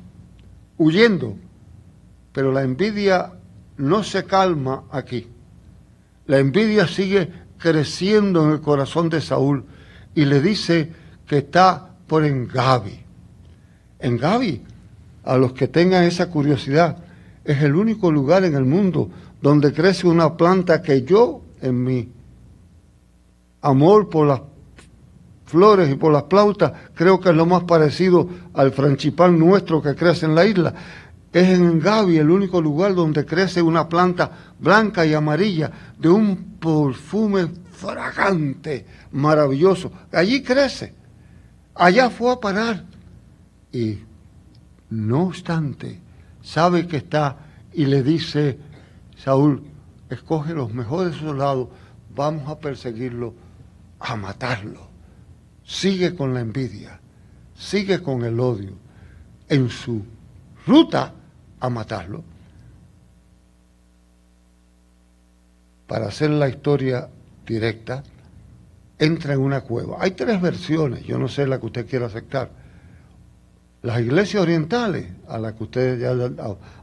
huyendo. 0.76 1.37
Pero 2.33 2.50
la 2.50 2.62
envidia 2.62 3.35
no 3.76 4.03
se 4.03 4.25
calma 4.25 4.87
aquí. 4.91 5.31
La 6.26 6.38
envidia 6.38 6.88
sigue 6.88 7.46
creciendo 7.59 8.45
en 8.45 8.53
el 8.53 8.61
corazón 8.61 9.09
de 9.09 9.21
Saúl 9.21 9.65
y 10.15 10.25
le 10.25 10.41
dice 10.41 10.93
que 11.27 11.39
está 11.39 11.91
por 12.07 12.25
Engavi. 12.25 13.01
Engavi, 13.99 14.63
a 15.25 15.37
los 15.37 15.53
que 15.53 15.69
tengan 15.69 16.05
esa 16.05 16.31
curiosidad, 16.31 16.99
es 17.45 17.63
el 17.63 17.75
único 17.75 18.11
lugar 18.11 18.45
en 18.45 18.55
el 18.55 18.65
mundo 18.65 19.11
donde 19.41 19.73
crece 19.73 20.07
una 20.07 20.37
planta 20.37 20.83
que 20.83 21.03
yo, 21.03 21.41
en 21.61 21.83
mi 21.83 22.09
amor 23.63 24.09
por 24.09 24.27
las 24.27 24.41
flores 25.47 25.91
y 25.91 25.95
por 25.95 26.13
las 26.13 26.25
plautas, 26.25 26.73
creo 26.95 27.21
que 27.21 27.31
es 27.31 27.37
lo 27.37 27.47
más 27.47 27.65
parecido 27.65 28.29
al 28.55 28.73
franchipán 28.73 29.39
nuestro 29.39 29.81
que 29.81 29.95
crece 29.95 30.27
en 30.27 30.35
la 30.35 30.45
isla. 30.45 30.75
Es 31.33 31.49
en 31.49 31.79
Gavi 31.79 32.17
el 32.19 32.31
único 32.31 32.61
lugar 32.61 32.95
donde 32.95 33.25
crece 33.25 33.63
una 33.63 33.89
planta 33.89 34.31
blanca 34.59 35.05
y 35.05 35.15
amarilla 35.15 35.71
de 35.99 36.09
un 36.09 36.46
perfume 36.61 37.49
fragante, 37.73 38.87
maravilloso. 39.13 39.93
Allí 40.13 40.43
crece. 40.43 40.95
Allá 41.75 42.11
fue 42.11 42.33
a 42.33 42.41
parar. 42.41 42.85
Y 43.73 43.99
no 44.91 45.25
obstante, 45.25 46.01
sabe 46.43 46.87
que 46.87 46.99
está 46.99 47.39
y 47.73 47.87
le 47.87 48.03
dice, 48.03 48.59
Saúl, 49.17 49.65
escoge 50.09 50.55
los 50.55 50.73
mejores 50.73 51.17
soldados, 51.17 51.69
vamos 52.15 52.49
a 52.49 52.59
perseguirlo, 52.59 53.35
a 53.99 54.17
matarlo. 54.17 54.89
Sigue 55.65 56.15
con 56.15 56.33
la 56.33 56.41
envidia, 56.41 57.01
sigue 57.55 58.01
con 58.01 58.25
el 58.25 58.39
odio 58.41 58.73
en 59.49 59.69
su 59.69 60.05
ruta 60.67 61.13
a 61.61 61.69
matarlo. 61.69 62.25
Para 65.87 66.07
hacer 66.07 66.31
la 66.31 66.49
historia 66.49 67.09
directa, 67.47 68.02
entra 68.99 69.35
en 69.35 69.40
una 69.40 69.61
cueva. 69.61 69.99
Hay 70.00 70.12
tres 70.12 70.40
versiones, 70.40 71.05
yo 71.05 71.19
no 71.19 71.28
sé 71.28 71.47
la 71.47 71.61
que 71.61 71.66
usted 71.66 71.87
quiera 71.87 72.07
aceptar 72.07 72.50
las 73.87 74.00
iglesias 74.00 74.43
orientales, 74.43 75.07
a 75.28 75.38
las 75.38 75.52
que 75.52 75.62
ustedes 75.62 76.00
ya 76.00 76.12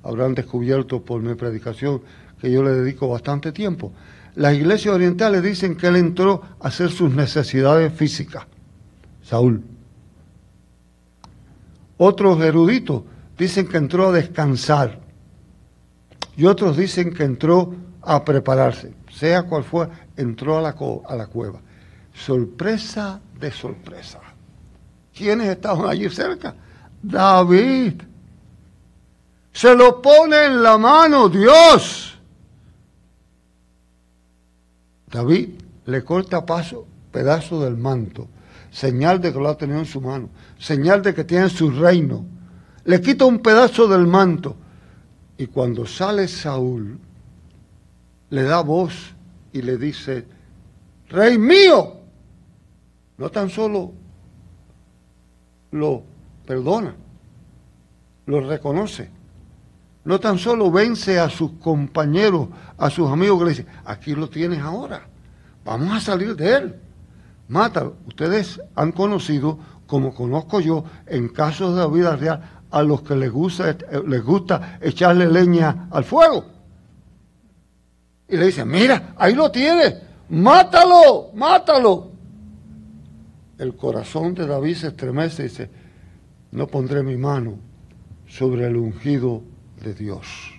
habrán 0.03 0.33
descubierto 0.35 1.03
por 1.03 1.21
mi 1.21 1.35
predicación, 1.35 2.01
que 2.39 2.49
yo 2.49 2.63
le 2.63 2.71
dedico 2.71 3.09
bastante 3.09 3.51
tiempo, 3.51 3.91
las 4.35 4.53
iglesias 4.53 4.95
orientales 4.95 5.43
dicen 5.43 5.75
que 5.75 5.87
él 5.87 5.97
entró 5.97 6.41
a 6.61 6.69
hacer 6.69 6.89
sus 6.91 7.13
necesidades 7.13 7.91
físicas, 7.93 8.45
Saúl. 9.21 9.63
Otros 11.97 12.41
eruditos 12.41 13.03
dicen 13.37 13.67
que 13.67 13.77
entró 13.77 14.07
a 14.07 14.11
descansar 14.13 15.01
y 16.37 16.45
otros 16.45 16.77
dicen 16.77 17.13
que 17.13 17.23
entró 17.23 17.75
a 18.03 18.23
prepararse. 18.23 18.93
Sea 19.11 19.43
cual 19.43 19.63
fuera, 19.63 20.07
entró 20.15 20.57
a 20.57 20.61
la, 20.61 20.75
a 21.07 21.15
la 21.15 21.27
cueva. 21.27 21.59
Sorpresa 22.13 23.19
de 23.39 23.51
sorpresa. 23.51 24.19
¿Quiénes 25.13 25.49
estaban 25.49 25.89
allí 25.89 26.09
cerca? 26.09 26.55
David. 27.01 28.01
Se 29.51 29.75
lo 29.75 30.01
pone 30.01 30.45
en 30.45 30.63
la 30.63 30.77
mano 30.77 31.29
Dios. 31.29 32.17
David 35.11 35.49
le 35.85 36.03
corta 36.03 36.45
paso 36.45 36.87
pedazo 37.11 37.63
del 37.63 37.77
manto, 37.77 38.27
señal 38.71 39.21
de 39.21 39.31
que 39.31 39.39
lo 39.39 39.47
ha 39.47 39.57
tenido 39.57 39.79
en 39.79 39.85
su 39.85 40.01
mano, 40.01 40.29
señal 40.57 41.03
de 41.03 41.13
que 41.13 41.23
tiene 41.23 41.47
su 41.49 41.69
reino. 41.69 42.25
Le 42.85 42.99
quita 42.99 43.25
un 43.25 43.39
pedazo 43.39 43.87
del 43.87 44.07
manto. 44.07 44.57
Y 45.37 45.47
cuando 45.47 45.85
sale 45.85 46.27
Saúl, 46.27 46.99
le 48.33 48.41
da 48.41 48.61
voz 48.61 49.13
y 49.51 49.61
le 49.61 49.77
dice, 49.77 50.25
Rey 51.07 51.37
mío, 51.37 51.97
no 53.17 53.29
tan 53.29 53.47
solo 53.47 53.91
lo 55.69 56.01
perdona, 56.43 56.95
lo 58.25 58.41
reconoce, 58.41 59.11
no 60.05 60.19
tan 60.19 60.39
solo 60.39 60.71
vence 60.71 61.19
a 61.19 61.29
sus 61.29 61.51
compañeros, 61.59 62.47
a 62.75 62.89
sus 62.89 63.07
amigos 63.11 63.37
que 63.37 63.43
le 63.43 63.49
dicen, 63.51 63.67
aquí 63.85 64.15
lo 64.15 64.27
tienes 64.27 64.61
ahora, 64.61 65.07
vamos 65.63 65.95
a 65.95 65.99
salir 65.99 66.35
de 66.35 66.55
él. 66.55 66.75
Mátalo. 67.49 67.97
Ustedes 68.07 68.59
han 68.73 68.93
conocido, 68.93 69.59
como 69.85 70.15
conozco 70.15 70.59
yo, 70.59 70.85
en 71.05 71.29
casos 71.29 71.75
de 71.75 71.81
la 71.81 71.87
vida 71.87 72.15
real, 72.15 72.63
a 72.71 72.81
los 72.81 73.03
que 73.03 73.15
les 73.15 73.31
gusta, 73.31 73.77
les 74.07 74.23
gusta 74.23 74.79
echarle 74.81 75.27
leña 75.27 75.87
al 75.91 76.03
fuego. 76.03 76.52
Y 78.27 78.37
le 78.37 78.47
dicen, 78.47 78.67
mira, 78.67 79.13
ahí 79.17 79.33
lo 79.33 79.51
tienes, 79.51 79.95
mátalo, 80.29 81.31
mátalo. 81.33 82.11
El 83.57 83.75
corazón 83.75 84.33
de 84.33 84.47
David 84.47 84.75
se 84.75 84.87
estremece 84.87 85.43
y 85.43 85.47
dice, 85.47 85.69
no 86.51 86.67
pondré 86.67 87.03
mi 87.03 87.17
mano 87.17 87.57
sobre 88.27 88.67
el 88.67 88.77
ungido 88.77 89.43
de 89.83 89.93
Dios. 89.93 90.53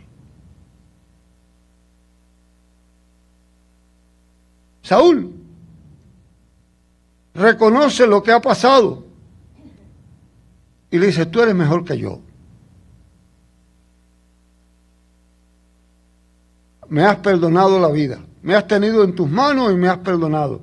Saúl 4.83 5.33
reconoce 7.35 8.07
lo 8.07 8.23
que 8.23 8.33
ha 8.33 8.41
pasado 8.41 9.05
y 10.91 10.99
le 10.99 11.07
dice, 11.07 11.27
tú 11.27 11.41
eres 11.41 11.55
mejor 11.55 11.85
que 11.85 11.99
yo. 11.99 12.21
Me 16.95 17.03
has 17.05 17.17
perdonado 17.17 17.81
la 17.81 17.89
vida, 17.89 18.21
me 18.41 18.55
has 18.55 18.69
tenido 18.69 19.03
en 19.03 19.17
tus 19.17 19.29
manos 19.29 19.73
y 19.73 19.75
me 19.75 19.89
has 19.89 19.99
perdonado. 19.99 20.63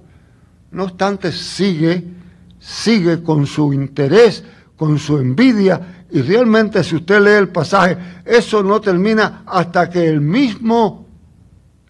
No 0.71 0.85
obstante, 0.85 1.29
sigue, 1.29 2.07
sigue 2.57 3.21
con 3.21 3.45
su 3.45 3.73
interés, 3.73 4.41
con 4.77 4.97
su 4.97 5.17
envidia 5.17 6.05
y 6.09 6.21
realmente 6.21 6.85
si 6.85 6.95
usted 6.95 7.19
lee 7.19 7.31
el 7.31 7.50
pasaje, 7.50 7.97
eso 8.23 8.63
no 8.63 8.79
termina 8.79 9.43
hasta 9.45 9.89
que 9.89 10.07
el 10.07 10.21
mismo 10.21 11.05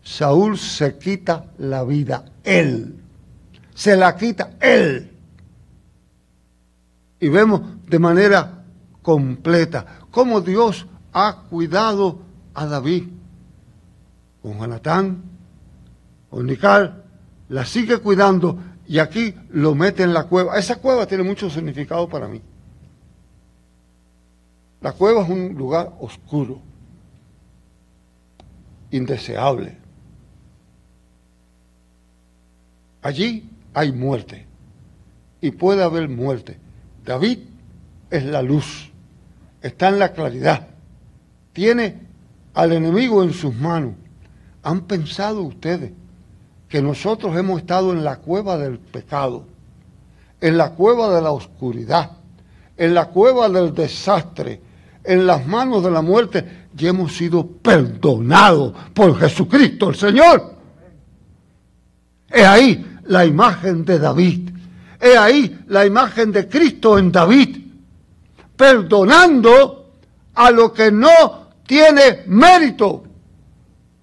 Saúl 0.02 0.58
se 0.58 0.98
quita 0.98 1.46
la 1.60 1.84
vida, 1.84 2.26
él. 2.44 2.96
Se 3.76 3.96
la 3.96 4.16
quita 4.16 4.54
él. 4.60 5.12
Y 7.20 7.30
vemos 7.30 7.62
de 7.88 8.00
manera 8.00 8.64
completa 9.04 10.00
cómo 10.10 10.42
Dios 10.42 10.88
ha 11.14 11.44
cuidado 11.48 12.18
a 12.56 12.66
David. 12.66 13.21
Con 14.42 14.58
Jonatán, 14.58 15.24
con 16.30 16.46
Nical, 16.46 17.04
la 17.50 17.66
sigue 17.66 17.98
cuidando 17.98 18.58
y 18.88 19.00
aquí 19.00 19.36
lo 19.52 19.76
mete 19.76 20.04
en 20.04 20.14
la 20.14 20.24
cueva. 20.24 20.58
Esa 20.58 20.78
cueva 20.78 21.06
tiene 21.06 21.24
mucho 21.24 21.50
significado 21.50 22.10
para 22.10 22.28
mí. 22.28 22.42
La 24.82 24.94
cueva 24.94 25.22
es 25.22 25.30
un 25.30 25.54
lugar 25.54 25.94
oscuro, 26.00 26.60
indeseable. 28.90 29.78
Allí 33.02 33.50
hay 33.74 33.92
muerte 33.92 34.46
y 35.40 35.52
puede 35.52 35.84
haber 35.84 36.10
muerte. 36.10 36.58
David 37.06 37.40
es 38.10 38.26
la 38.26 38.42
luz, 38.42 38.92
está 39.62 39.90
en 39.90 40.00
la 40.00 40.14
claridad, 40.14 40.68
tiene 41.54 42.00
al 42.54 42.74
enemigo 42.74 43.24
en 43.24 43.34
sus 43.34 43.56
manos. 43.56 43.94
¿Han 44.64 44.82
pensado 44.82 45.42
ustedes 45.42 45.92
que 46.70 46.82
nosotros 46.82 47.36
hemos 47.36 47.60
estado 47.60 47.92
en 47.92 48.04
la 48.04 48.18
cueva 48.18 48.58
del 48.58 48.80
pecado, 48.80 49.46
en 50.40 50.58
la 50.58 50.72
cueva 50.72 51.14
de 51.14 51.22
la 51.22 51.32
oscuridad, 51.32 52.12
en 52.78 52.94
la 52.94 53.10
cueva 53.10 53.50
del 53.50 53.74
desastre, 53.74 54.62
en 55.04 55.26
las 55.26 55.46
manos 55.46 55.84
de 55.84 55.92
la 55.92 56.02
muerte 56.02 56.62
y 56.78 56.88
hemos 56.88 57.16
sido 57.16 57.46
perdonados 57.46 58.74
por 58.94 59.18
Jesucristo 59.20 59.90
el 59.90 59.96
Señor. 59.96 60.56
Es 62.30 62.46
ahí 62.46 63.00
la 63.06 63.26
imagen 63.26 63.84
de 63.84 64.00
David. 64.00 64.50
Es 65.00 65.18
ahí 65.18 65.60
la 65.68 65.86
imagen 65.86 66.32
de 66.32 66.48
Cristo 66.48 66.98
en 66.98 67.12
David. 67.12 67.58
Perdonando 68.56 69.92
a 70.36 70.52
lo 70.52 70.72
que 70.72 70.92
no 70.92 71.50
tiene 71.66 72.24
mérito. 72.28 73.04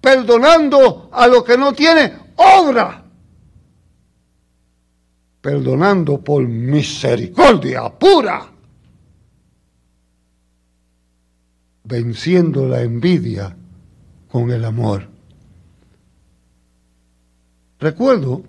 Perdonando 0.01 1.09
a 1.11 1.27
lo 1.27 1.43
que 1.43 1.57
no 1.57 1.73
tiene 1.73 2.13
obra. 2.35 3.03
Perdonando 5.41 6.21
por 6.21 6.47
misericordia 6.47 7.89
pura. 7.89 8.49
venciendo 11.89 12.67
la 12.67 12.81
envidia 12.81 13.55
con 14.31 14.51
el 14.51 14.63
amor. 14.63 15.07
Recuerdo 17.79 18.43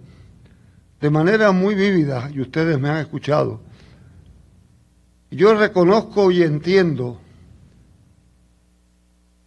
de 1.01 1.09
manera 1.09 1.51
muy 1.51 1.75
vívida, 1.75 2.31
y 2.33 2.41
ustedes 2.41 2.79
me 2.79 2.91
han 2.91 2.99
escuchado, 2.99 3.63
yo 5.31 5.55
reconozco 5.55 6.31
y 6.31 6.43
entiendo 6.43 7.19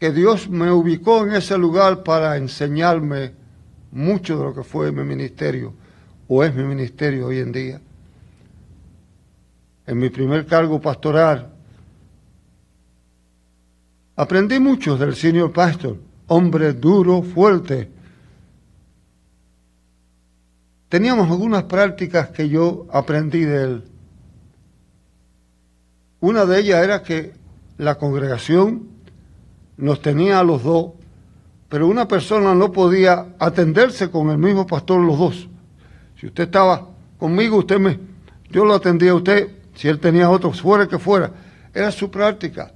que 0.03 0.11
Dios 0.11 0.49
me 0.49 0.69
ubicó 0.69 1.25
en 1.25 1.31
ese 1.31 1.57
lugar 1.57 2.03
para 2.03 2.35
enseñarme 2.35 3.31
mucho 3.93 4.37
de 4.37 4.43
lo 4.43 4.53
que 4.53 4.61
fue 4.61 4.91
mi 4.91 5.01
ministerio, 5.05 5.73
o 6.27 6.43
es 6.43 6.53
mi 6.53 6.65
ministerio 6.65 7.27
hoy 7.27 7.39
en 7.39 7.53
día. 7.53 7.79
En 9.87 9.97
mi 9.97 10.09
primer 10.09 10.45
cargo 10.45 10.81
pastoral, 10.81 11.53
Aprendí 14.17 14.59
mucho 14.59 14.97
del 14.97 15.15
señor 15.15 15.53
pastor, 15.53 15.95
hombre 16.27 16.73
duro, 16.73 17.21
fuerte. 17.21 17.89
Teníamos 20.89 21.31
algunas 21.31 21.63
prácticas 21.63 22.29
que 22.31 22.49
yo 22.49 22.87
aprendí 22.91 23.45
de 23.45 23.63
él. 23.63 23.83
Una 26.19 26.45
de 26.45 26.59
ellas 26.59 26.83
era 26.83 27.03
que 27.03 27.31
la 27.77 27.95
congregación 27.95 28.92
nos 29.77 30.01
tenía 30.01 30.39
a 30.39 30.43
los 30.43 30.63
dos, 30.63 30.91
pero 31.69 31.87
una 31.87 32.07
persona 32.07 32.53
no 32.53 32.71
podía 32.71 33.33
atenderse 33.39 34.09
con 34.11 34.29
el 34.29 34.37
mismo 34.37 34.67
pastor 34.67 35.01
los 35.01 35.17
dos. 35.17 35.49
Si 36.19 36.27
usted 36.27 36.43
estaba 36.43 36.87
conmigo, 37.17 37.57
usted 37.57 37.79
me, 37.79 37.99
yo 38.49 38.65
lo 38.65 38.75
atendía 38.75 39.11
a 39.11 39.15
usted, 39.15 39.49
si 39.75 39.87
él 39.87 39.99
tenía 39.99 40.29
otro, 40.29 40.51
fuera 40.53 40.87
que 40.87 40.99
fuera. 40.99 41.31
Era 41.73 41.91
su 41.91 42.11
práctica. 42.11 42.71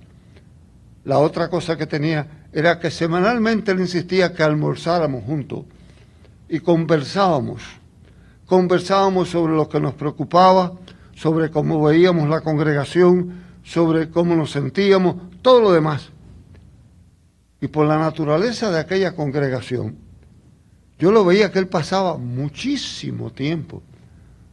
La 1.04 1.20
otra 1.20 1.50
cosa 1.50 1.78
que 1.78 1.86
tenía 1.86 2.46
era 2.52 2.80
que 2.80 2.90
semanalmente 2.90 3.76
le 3.76 3.82
insistía 3.82 4.34
que 4.34 4.44
almorzáramos 4.44 5.24
juntos 5.24 5.66
y 6.50 6.60
conversábamos. 6.60 7.62
Conversábamos 8.46 9.30
sobre 9.30 9.54
lo 9.54 9.70
que 9.70 9.80
nos 9.80 9.94
preocupaba, 9.94 10.74
sobre 11.16 11.52
cómo 11.52 11.84
veíamos 11.84 12.30
la 12.30 12.42
congregación, 12.42 13.44
sobre 13.64 14.10
cómo 14.10 14.36
nos 14.36 14.52
sentíamos, 14.52 15.16
todo 15.42 15.62
lo 15.62 15.72
demás. 15.72 16.10
Y 17.62 17.67
por 17.67 17.88
la 17.88 17.98
naturaleza 17.98 18.72
de 18.72 18.80
aquella 18.80 19.15
congregación, 19.15 19.98
yo 21.00 21.12
lo 21.12 21.26
veía 21.26 21.52
que 21.52 21.60
él 21.60 21.67
pasaba 21.67 22.17
muchísimo 22.17 23.32
tiempo 23.32 23.84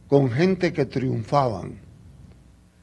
con 0.07 0.31
gente 0.31 0.73
que 0.73 0.85
triunfaban, 0.85 1.79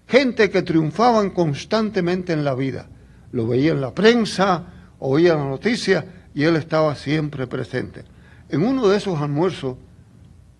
gente 0.09 0.51
que 0.51 0.63
triunfaban 0.63 1.31
constantemente 1.31 2.33
en 2.33 2.45
la 2.45 2.55
vida 2.55 2.89
lo 3.33 3.47
veía 3.47 3.73
en 3.73 3.81
la 3.81 3.93
prensa, 3.93 4.65
oía 4.99 5.35
la 5.35 5.45
noticia 5.45 6.05
y 6.35 6.45
él 6.45 6.57
estaba 6.57 6.95
siempre 6.95 7.47
presente. 7.47 8.05
En 8.49 8.63
uno 8.63 8.87
de 8.89 8.99
esos 8.99 9.21
almuerzos 9.21 9.77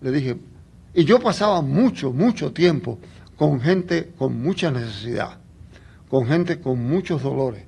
le 0.01 0.11
dije, 0.11 0.37
y 0.93 1.05
yo 1.05 1.19
pasaba 1.19 1.61
mucho, 1.61 2.11
mucho 2.11 2.51
tiempo 2.51 2.99
con 3.37 3.61
gente 3.61 4.11
con 4.17 4.41
mucha 4.41 4.71
necesidad, 4.71 5.37
con 6.09 6.25
gente 6.25 6.59
con 6.59 6.83
muchos 6.83 7.21
dolores, 7.21 7.63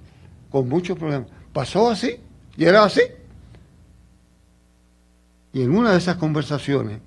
con 0.50 0.68
muchos 0.68 0.98
problemas. 0.98 1.30
Pasó 1.56 1.90
así 1.90 2.18
y 2.58 2.66
era 2.66 2.84
así. 2.84 3.00
Y 5.54 5.62
en 5.62 5.74
una 5.74 5.94
de 5.94 6.00
esas 6.00 6.18
conversaciones 6.18 7.00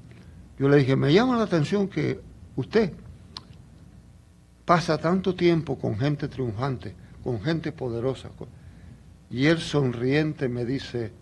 yo 0.58 0.70
le 0.70 0.78
dije, 0.78 0.96
me 0.96 1.12
llama 1.12 1.36
la 1.36 1.44
atención 1.44 1.86
que 1.86 2.18
usted 2.56 2.94
pasa 4.64 4.96
tanto 4.96 5.34
tiempo 5.34 5.78
con 5.78 5.98
gente 5.98 6.28
triunfante 6.28 6.94
con 7.22 7.42
gente 7.42 7.72
poderosa. 7.72 8.30
Y 9.28 9.44
él 9.44 9.58
sonriente 9.58 10.48
me 10.48 10.64
dice, 10.64 11.12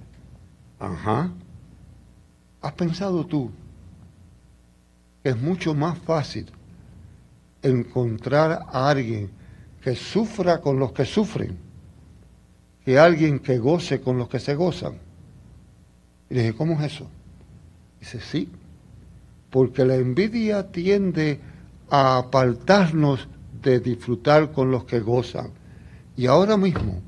ajá, 0.79 1.33
¿has 2.61 2.73
pensado 2.75 3.27
tú 3.27 3.51
que 5.25 5.31
es 5.31 5.37
mucho 5.37 5.75
más 5.75 5.99
fácil 5.99 6.47
encontrar 7.61 8.61
a 8.71 8.89
alguien 8.89 9.33
que 9.83 9.97
sufra 9.97 10.61
con 10.61 10.79
los 10.79 10.93
que 10.93 11.05
sufren 11.05 11.66
que 12.87 13.01
alguien 13.01 13.41
que 13.41 13.59
goce 13.59 14.01
con 14.01 14.17
los 14.17 14.29
que 14.29 14.39
se 14.39 14.55
gozan? 14.55 14.95
Y 16.31 16.35
le 16.35 16.43
dije, 16.43 16.55
¿cómo 16.55 16.75
es 16.75 16.95
eso? 16.95 17.09
Dice, 17.99 18.21
sí, 18.21 18.49
porque 19.51 19.85
la 19.85 19.97
envidia 19.97 20.71
tiende 20.71 21.41
a 21.91 22.19
apartarnos 22.19 23.27
de 23.61 23.81
disfrutar 23.81 24.53
con 24.53 24.71
los 24.71 24.85
que 24.85 25.01
gozan 25.01 25.51
y 26.17 26.27
ahora 26.27 26.57
mismo 26.57 27.01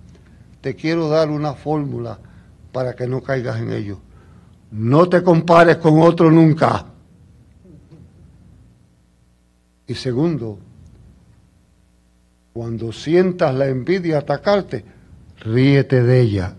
te 0.61 0.75
quiero 0.75 1.09
dar 1.09 1.31
una 1.31 1.55
fórmula 1.55 2.19
para 2.73 2.97
que 2.97 3.07
no 3.07 3.23
caigas 3.23 3.61
en 3.61 3.71
ello. 3.71 4.01
No 4.73 5.09
te 5.09 5.23
compares 5.23 5.77
con 5.77 6.03
otro 6.03 6.29
nunca. 6.29 6.87
Y 9.87 9.95
segundo, 9.95 10.59
cuando 12.53 12.91
sientas 12.93 13.55
la 13.55 13.69
envidia 13.69 14.19
atacarte, 14.19 14.98
ríete 15.41 16.03
de 16.03 16.21
ella. 16.21 16.55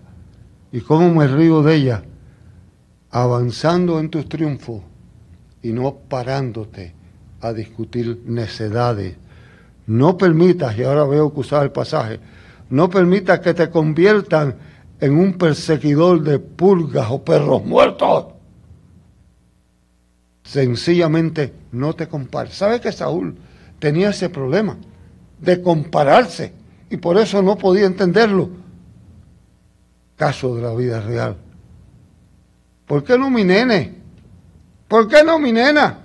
¿Y 0.71 0.81
cómo 0.81 1.13
me 1.13 1.27
río 1.27 1.61
de 1.61 1.75
ella? 1.75 2.03
Avanzando 3.11 3.99
en 3.99 4.09
tus 4.09 4.29
triunfos 4.29 4.81
y 5.61 5.71
no 5.71 5.95
parándote 5.95 6.93
a 7.41 7.53
discutir 7.53 8.21
necedades. 8.25 9.15
No 9.87 10.17
permitas, 10.17 10.77
y 10.77 10.83
ahora 10.83 11.05
veo 11.05 11.33
que 11.33 11.39
usar 11.39 11.63
el 11.63 11.71
pasaje, 11.71 12.19
no 12.69 12.89
permitas 12.89 13.39
que 13.39 13.53
te 13.53 13.69
conviertan 13.69 14.55
en 14.99 15.17
un 15.17 15.33
perseguidor 15.33 16.21
de 16.21 16.39
pulgas 16.39 17.09
o 17.09 17.23
perros 17.23 17.65
muertos. 17.65 18.27
Sencillamente 20.43 21.53
no 21.71 21.93
te 21.93 22.07
compares. 22.07 22.55
¿Sabe 22.55 22.79
que 22.79 22.91
Saúl 22.91 23.35
tenía 23.79 24.09
ese 24.09 24.29
problema 24.29 24.77
de 25.39 25.61
compararse 25.61 26.53
y 26.89 26.97
por 26.97 27.17
eso 27.17 27.41
no 27.41 27.57
podía 27.57 27.85
entenderlo? 27.85 28.49
Caso 30.19 30.53
de 30.53 30.61
la 30.61 30.75
vida 30.75 30.99
real. 30.99 31.37
¿Por 32.85 33.05
qué 33.05 33.17
no 33.17 33.29
mi 33.29 33.45
nene? 33.45 34.01
¿Por 34.85 35.07
qué 35.07 35.23
no 35.23 35.39
mi 35.39 35.53
nena? 35.53 35.97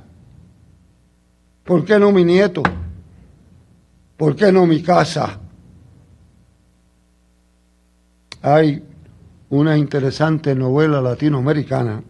¿Por 1.65 1.85
qué 1.85 1.99
no 1.99 2.13
mi 2.13 2.25
nieto? 2.25 2.63
¿Por 4.17 4.37
qué 4.37 4.53
no 4.53 4.69
mi 4.69 4.85
casa? 4.85 5.41
Hay 8.41 8.85
una 9.51 9.77
interesante 9.77 10.55
novela 10.55 11.01
latinoamericana 11.01 12.01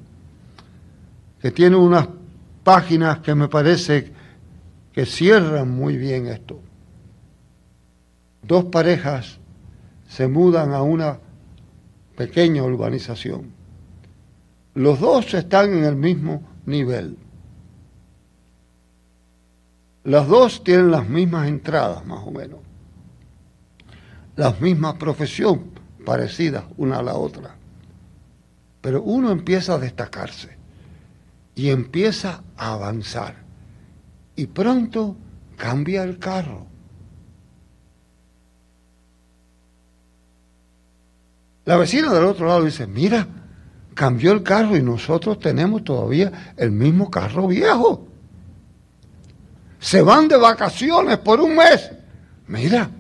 que 1.40 1.51
tiene 1.53 1.77
unas 1.77 2.07
páginas 2.62 3.21
que 3.21 3.35
me 3.35 3.49
parece 3.49 4.12
que 4.93 5.07
cierran 5.07 5.71
muy 5.71 5.97
bien 5.97 6.27
esto. 6.27 6.61
Dos 8.43 8.67
parejas 8.67 9.38
se 10.07 10.29
mudan 10.29 10.75
a 10.75 10.83
una 10.83 11.19
pequeña 12.16 12.62
urbanización. 12.62 13.53
Los 14.74 15.00
dos 15.00 15.33
están 15.35 15.72
en 15.72 15.85
el 15.85 15.96
mismo 15.96 16.42
nivel. 16.66 17.16
Las 20.05 20.29
dos 20.29 20.62
tienen 20.64 20.90
las 20.90 21.09
mismas 21.09 21.48
entradas, 21.48 22.05
más 22.05 22.20
o 22.27 22.31
menos. 22.31 22.61
Las 24.37 24.61
mismas 24.61 24.94
profesión, 24.94 25.70
parecidas 26.05 26.64
una 26.77 26.98
a 26.98 27.03
la 27.03 27.14
otra. 27.14 27.57
Pero 28.81 29.03
uno 29.03 29.31
empieza 29.31 29.74
a 29.74 29.79
destacarse 29.79 30.59
y 31.55 31.70
empieza 31.70 32.42
a 32.57 32.72
avanzar. 32.72 33.37
Y 34.37 34.46
pronto 34.46 35.16
cambia 35.57 36.03
el 36.03 36.18
carro. 36.18 36.66
La 41.64 41.77
vecina 41.77 42.12
del 42.12 42.24
otro 42.24 42.46
lado 42.46 42.64
dice, 42.64 42.87
mira, 42.87 43.27
cambió 43.94 44.33
el 44.33 44.42
carro 44.42 44.77
y 44.77 44.83
nosotros 44.83 45.38
tenemos 45.38 45.85
todavía 45.85 46.55
el 46.57 46.70
mismo 46.70 47.11
carro 47.11 47.46
viejo. 47.46 48.07
Se 49.79 50.03
van 50.03 50.29
de 50.29 50.37
vacaciones 50.37 51.18
por 51.18 51.40
un 51.40 51.57
mes. 51.57 51.90
Mira, 52.46 52.90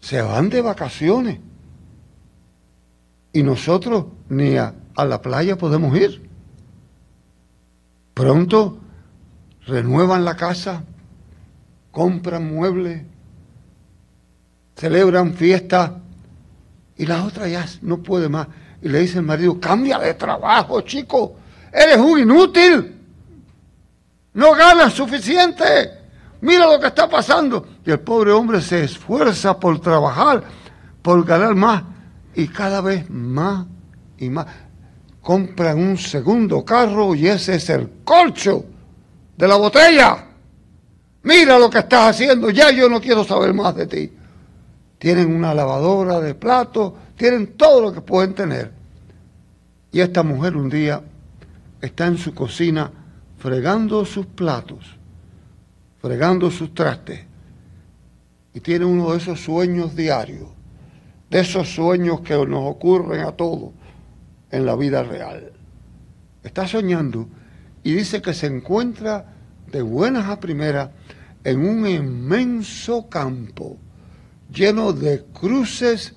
se 0.00 0.22
van 0.22 0.48
de 0.48 0.60
vacaciones 0.60 1.38
y 3.32 3.42
nosotros 3.42 4.06
ni 4.28 4.56
a, 4.56 4.74
la 4.96 5.20
playa 5.20 5.56
podemos 5.58 5.96
ir. 5.98 6.28
Pronto 8.14 8.78
renuevan 9.66 10.24
la 10.24 10.36
casa, 10.36 10.84
compran 11.90 12.46
muebles, 12.54 13.02
celebran 14.76 15.34
fiestas 15.34 15.90
y 16.96 17.06
la 17.06 17.24
otra 17.24 17.48
ya 17.48 17.66
no 17.82 17.98
puede 17.98 18.28
más. 18.28 18.48
Y 18.82 18.88
le 18.88 19.00
dice 19.00 19.18
el 19.18 19.24
marido, 19.24 19.58
cambia 19.58 19.98
de 19.98 20.14
trabajo, 20.14 20.80
chico, 20.82 21.36
eres 21.72 21.96
un 21.96 22.20
inútil, 22.20 22.94
no 24.34 24.52
ganas 24.52 24.92
suficiente, 24.92 25.64
mira 26.40 26.66
lo 26.66 26.78
que 26.78 26.88
está 26.88 27.08
pasando. 27.08 27.66
Y 27.84 27.90
el 27.90 28.00
pobre 28.00 28.32
hombre 28.32 28.60
se 28.60 28.84
esfuerza 28.84 29.58
por 29.58 29.80
trabajar, 29.80 30.44
por 31.02 31.24
ganar 31.24 31.54
más 31.54 31.82
y 32.34 32.48
cada 32.48 32.80
vez 32.80 33.08
más 33.08 33.66
y 34.18 34.28
más. 34.28 34.46
Compran 35.20 35.78
un 35.78 35.96
segundo 35.96 36.64
carro 36.64 37.14
y 37.14 37.28
ese 37.28 37.54
es 37.54 37.70
el 37.70 37.90
colcho 38.04 38.64
de 39.36 39.48
la 39.48 39.56
botella. 39.56 40.26
Mira 41.22 41.58
lo 41.58 41.70
que 41.70 41.78
estás 41.78 42.10
haciendo, 42.10 42.50
ya 42.50 42.70
yo 42.70 42.88
no 42.88 43.00
quiero 43.00 43.24
saber 43.24 43.54
más 43.54 43.74
de 43.74 43.86
ti. 43.86 44.12
Tienen 45.04 45.34
una 45.34 45.52
lavadora 45.52 46.18
de 46.18 46.34
platos, 46.34 46.94
tienen 47.14 47.58
todo 47.58 47.82
lo 47.82 47.92
que 47.92 48.00
pueden 48.00 48.32
tener. 48.32 48.72
Y 49.92 50.00
esta 50.00 50.22
mujer 50.22 50.56
un 50.56 50.70
día 50.70 51.02
está 51.82 52.06
en 52.06 52.16
su 52.16 52.32
cocina 52.32 52.90
fregando 53.36 54.02
sus 54.06 54.24
platos, 54.24 54.96
fregando 55.98 56.50
sus 56.50 56.72
trastes, 56.72 57.20
y 58.54 58.60
tiene 58.60 58.86
uno 58.86 59.12
de 59.12 59.18
esos 59.18 59.40
sueños 59.40 59.94
diarios 59.94 60.48
de 61.28 61.40
esos 61.40 61.68
sueños 61.68 62.22
que 62.22 62.32
nos 62.46 62.70
ocurren 62.70 63.26
a 63.26 63.32
todos 63.32 63.72
en 64.50 64.64
la 64.64 64.74
vida 64.74 65.02
real. 65.02 65.52
Está 66.42 66.66
soñando 66.66 67.28
y 67.82 67.92
dice 67.92 68.22
que 68.22 68.32
se 68.32 68.46
encuentra 68.46 69.34
de 69.70 69.82
buenas 69.82 70.30
a 70.30 70.40
primeras 70.40 70.88
en 71.44 71.60
un 71.60 71.86
inmenso 71.86 73.10
campo 73.10 73.76
lleno 74.54 74.92
de 74.92 75.24
cruces 75.32 76.14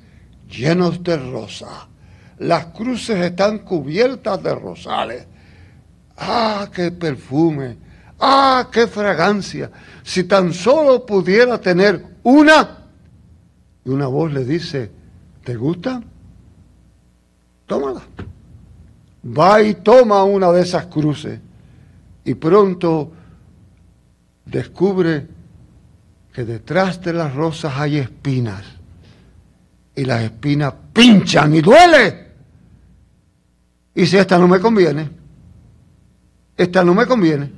llenos 0.50 1.04
de 1.04 1.18
rosa. 1.18 1.90
Las 2.40 2.68
cruces 2.68 3.18
están 3.18 3.60
cubiertas 3.60 4.42
de 4.44 4.56
rosales. 4.56 5.28
¡Ah, 6.18 6.70
qué 6.74 6.92
perfume! 6.92 7.78
¡Ah, 8.20 8.70
qué 8.72 8.88
fragancia! 8.88 9.72
Si 10.04 10.24
tan 10.26 10.54
solo 10.54 11.06
pudiera 11.06 11.60
tener 11.60 12.06
una. 12.24 12.86
Y 13.84 13.90
una 13.90 14.08
voz 14.08 14.32
le 14.32 14.46
dice, 14.46 14.92
¿Te 15.48 15.56
gusta? 15.56 16.04
Tómala. 17.68 18.02
Va 19.26 19.62
y 19.62 19.76
toma 19.76 20.22
una 20.26 20.52
de 20.52 20.62
esas 20.62 20.88
cruces 20.88 21.40
y 22.26 22.34
pronto 22.34 23.14
descubre 24.44 25.26
que 26.38 26.46
detrás 26.46 27.02
de 27.02 27.14
las 27.14 27.34
rosas 27.34 27.74
hay 27.78 27.98
espinas 27.98 28.64
y 29.96 30.06
las 30.06 30.22
espinas 30.22 30.72
pinchan 30.94 31.56
y 31.56 31.62
duele. 31.62 32.28
Y 33.96 34.06
si 34.06 34.18
esta 34.18 34.38
no 34.38 34.48
me 34.48 34.60
conviene, 34.60 35.10
esta 36.56 36.84
no 36.84 36.94
me 36.94 37.08
conviene, 37.08 37.52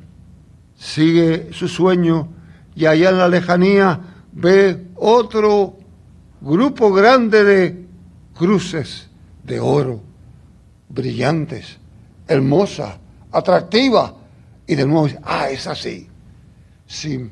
sigue 0.77 1.49
su 1.51 1.67
sueño 1.67 2.29
y 2.73 2.85
allá 2.85 3.09
en 3.09 3.17
la 3.17 3.27
lejanía 3.27 3.99
ve 4.31 4.87
otro 4.95 5.75
grupo 6.39 6.93
grande 6.93 7.43
de 7.43 7.85
cruces 8.33 9.09
de 9.43 9.59
oro, 9.59 10.01
brillantes, 10.87 11.77
hermosas, 12.29 12.95
atractivas. 13.29 14.13
Y 14.65 14.75
de 14.75 14.85
nuevo 14.85 15.09
ah, 15.23 15.49
es 15.49 15.67
así. 15.67 16.07
Si 16.87 17.29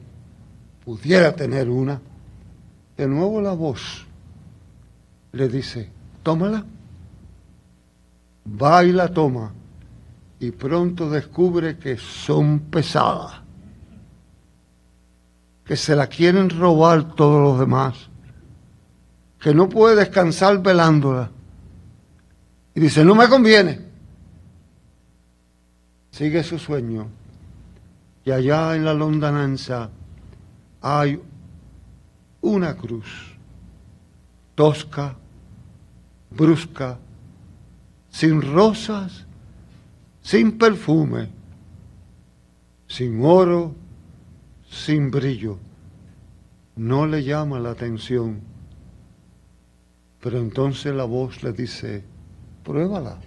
pudiera 0.88 1.36
tener 1.36 1.70
una, 1.70 2.00
de 2.96 3.08
nuevo 3.10 3.42
la 3.42 3.52
voz 3.52 4.08
le 5.34 5.50
dice, 5.50 5.92
tómala. 6.24 6.64
Va 8.62 8.86
y 8.86 8.94
la 8.94 9.10
toma 9.10 9.52
y 10.40 10.52
pronto 10.52 11.10
descubre 11.10 11.78
que 11.78 11.98
son 11.98 12.60
pesadas, 12.72 13.42
que 15.66 15.76
se 15.76 15.94
la 15.94 16.08
quieren 16.08 16.50
robar 16.50 17.16
todos 17.16 17.42
los 17.42 17.60
demás 17.60 18.10
que 19.42 19.54
no 19.54 19.68
puede 19.68 19.98
descansar 19.98 20.64
velándola. 20.64 21.30
Y 22.74 22.80
dice, 22.80 23.04
no 23.04 23.14
me 23.14 23.28
conviene. 23.28 23.82
Sigue 26.12 26.42
su 26.44 26.58
sueño. 26.58 27.10
Y 28.24 28.32
allá 28.32 28.74
en 28.78 28.86
la 28.86 28.94
londananza 28.94 29.92
hay 30.90 31.22
una 32.40 32.78
cruz, 32.78 33.36
tosca, 34.56 35.18
brusca, 36.30 36.98
sin 38.10 38.42
rosas, 38.42 39.26
sin 40.22 40.58
perfume, 40.58 41.30
sin 42.88 43.22
oro, 43.22 43.76
sin 44.70 45.12
brillo. 45.12 45.58
No 46.78 47.06
le 47.06 47.24
llama 47.24 47.60
la 47.60 47.72
atención 47.72 48.40
Pero 50.22 50.40
entonces 50.40 50.94
la 50.96 51.06
voz 51.06 51.44
le 51.44 51.52
dice, 51.52 52.04
pruébala, 52.64 53.18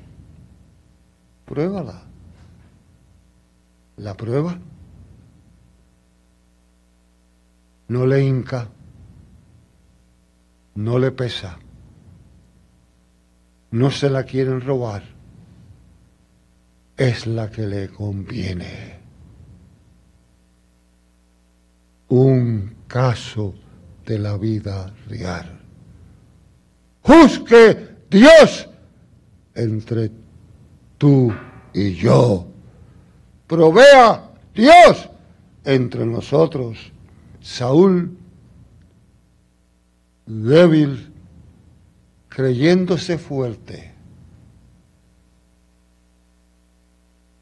pruébala. 1.44 2.02
La 3.96 4.14
prueba 4.14 4.58
no 7.90 8.07
le 8.07 8.24
hinca, 8.24 8.68
no 10.76 10.96
le 10.96 11.11
pesa, 11.11 11.59
no 13.72 13.90
se 13.90 14.09
la 14.09 14.22
quieren 14.22 14.61
robar, 14.61 15.03
es 16.96 17.26
la 17.26 17.50
que 17.50 17.66
le 17.66 17.88
conviene. 17.88 19.00
Un 22.11 22.76
caso 22.87 23.55
de 24.07 24.20
la 24.20 24.37
vida 24.37 24.94
real. 25.09 25.59
Juzgue 27.03 27.96
Dios 28.09 28.68
entre 29.53 30.12
tú 30.96 31.33
y 31.72 31.94
yo. 31.94 32.46
Provea 33.48 34.31
Dios 34.55 35.09
entre 35.64 36.07
nosotros. 36.07 36.92
Saúl, 37.50 38.16
débil, 40.24 41.12
creyéndose 42.28 43.18
fuerte. 43.18 43.92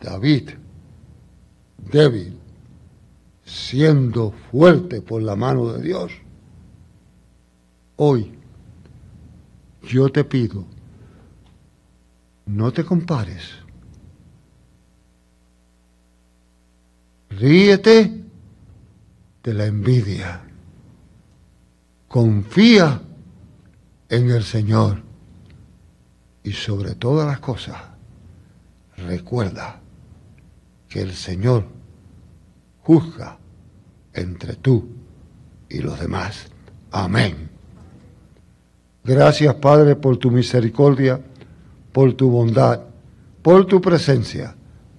David, 0.01 0.53
débil, 1.77 2.39
siendo 3.45 4.33
fuerte 4.51 5.03
por 5.03 5.21
la 5.21 5.37
mano 5.37 5.75
de 5.75 5.83
Dios. 5.83 6.13
Hoy 7.97 8.33
yo 9.83 10.09
te 10.09 10.25
pido, 10.25 10.65
no 12.47 12.73
te 12.73 12.83
compares. 12.83 13.43
Ríete 17.29 18.28
de 19.49 19.55
la 19.55 19.65
envidia. 19.65 20.43
Confía 22.07 23.01
en 24.11 24.31
el 24.31 24.45
Señor. 24.45 25.03
Y 26.43 26.53
sobre 26.53 26.95
todas 26.95 27.27
las 27.27 27.41
cosas, 27.41 27.77
recuerda 28.97 29.81
que 30.89 31.01
el 31.01 31.15
Señor 31.15 31.65
juzga 32.83 33.39
entre 34.13 34.57
tú 34.57 34.87
y 35.69 35.79
los 35.79 35.99
demás. 35.99 36.47
Amén. 36.91 37.49
Gracias, 39.03 39.55
Padre, 39.55 39.97
por 39.97 40.19
tu 40.19 40.31
misericordia, 40.31 41.21
por 41.93 42.13
tu 42.13 42.31
bondad, 42.31 42.83
por 43.43 43.67
tu 43.67 43.81
presencia, 43.81 44.55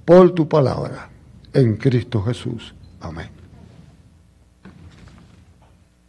por 0.05 0.31
tu 0.31 0.47
palabra. 0.47 1.09
En 1.53 1.77
Cristo 1.77 2.21
Jesús. 2.23 2.75
Amén. 2.99 3.38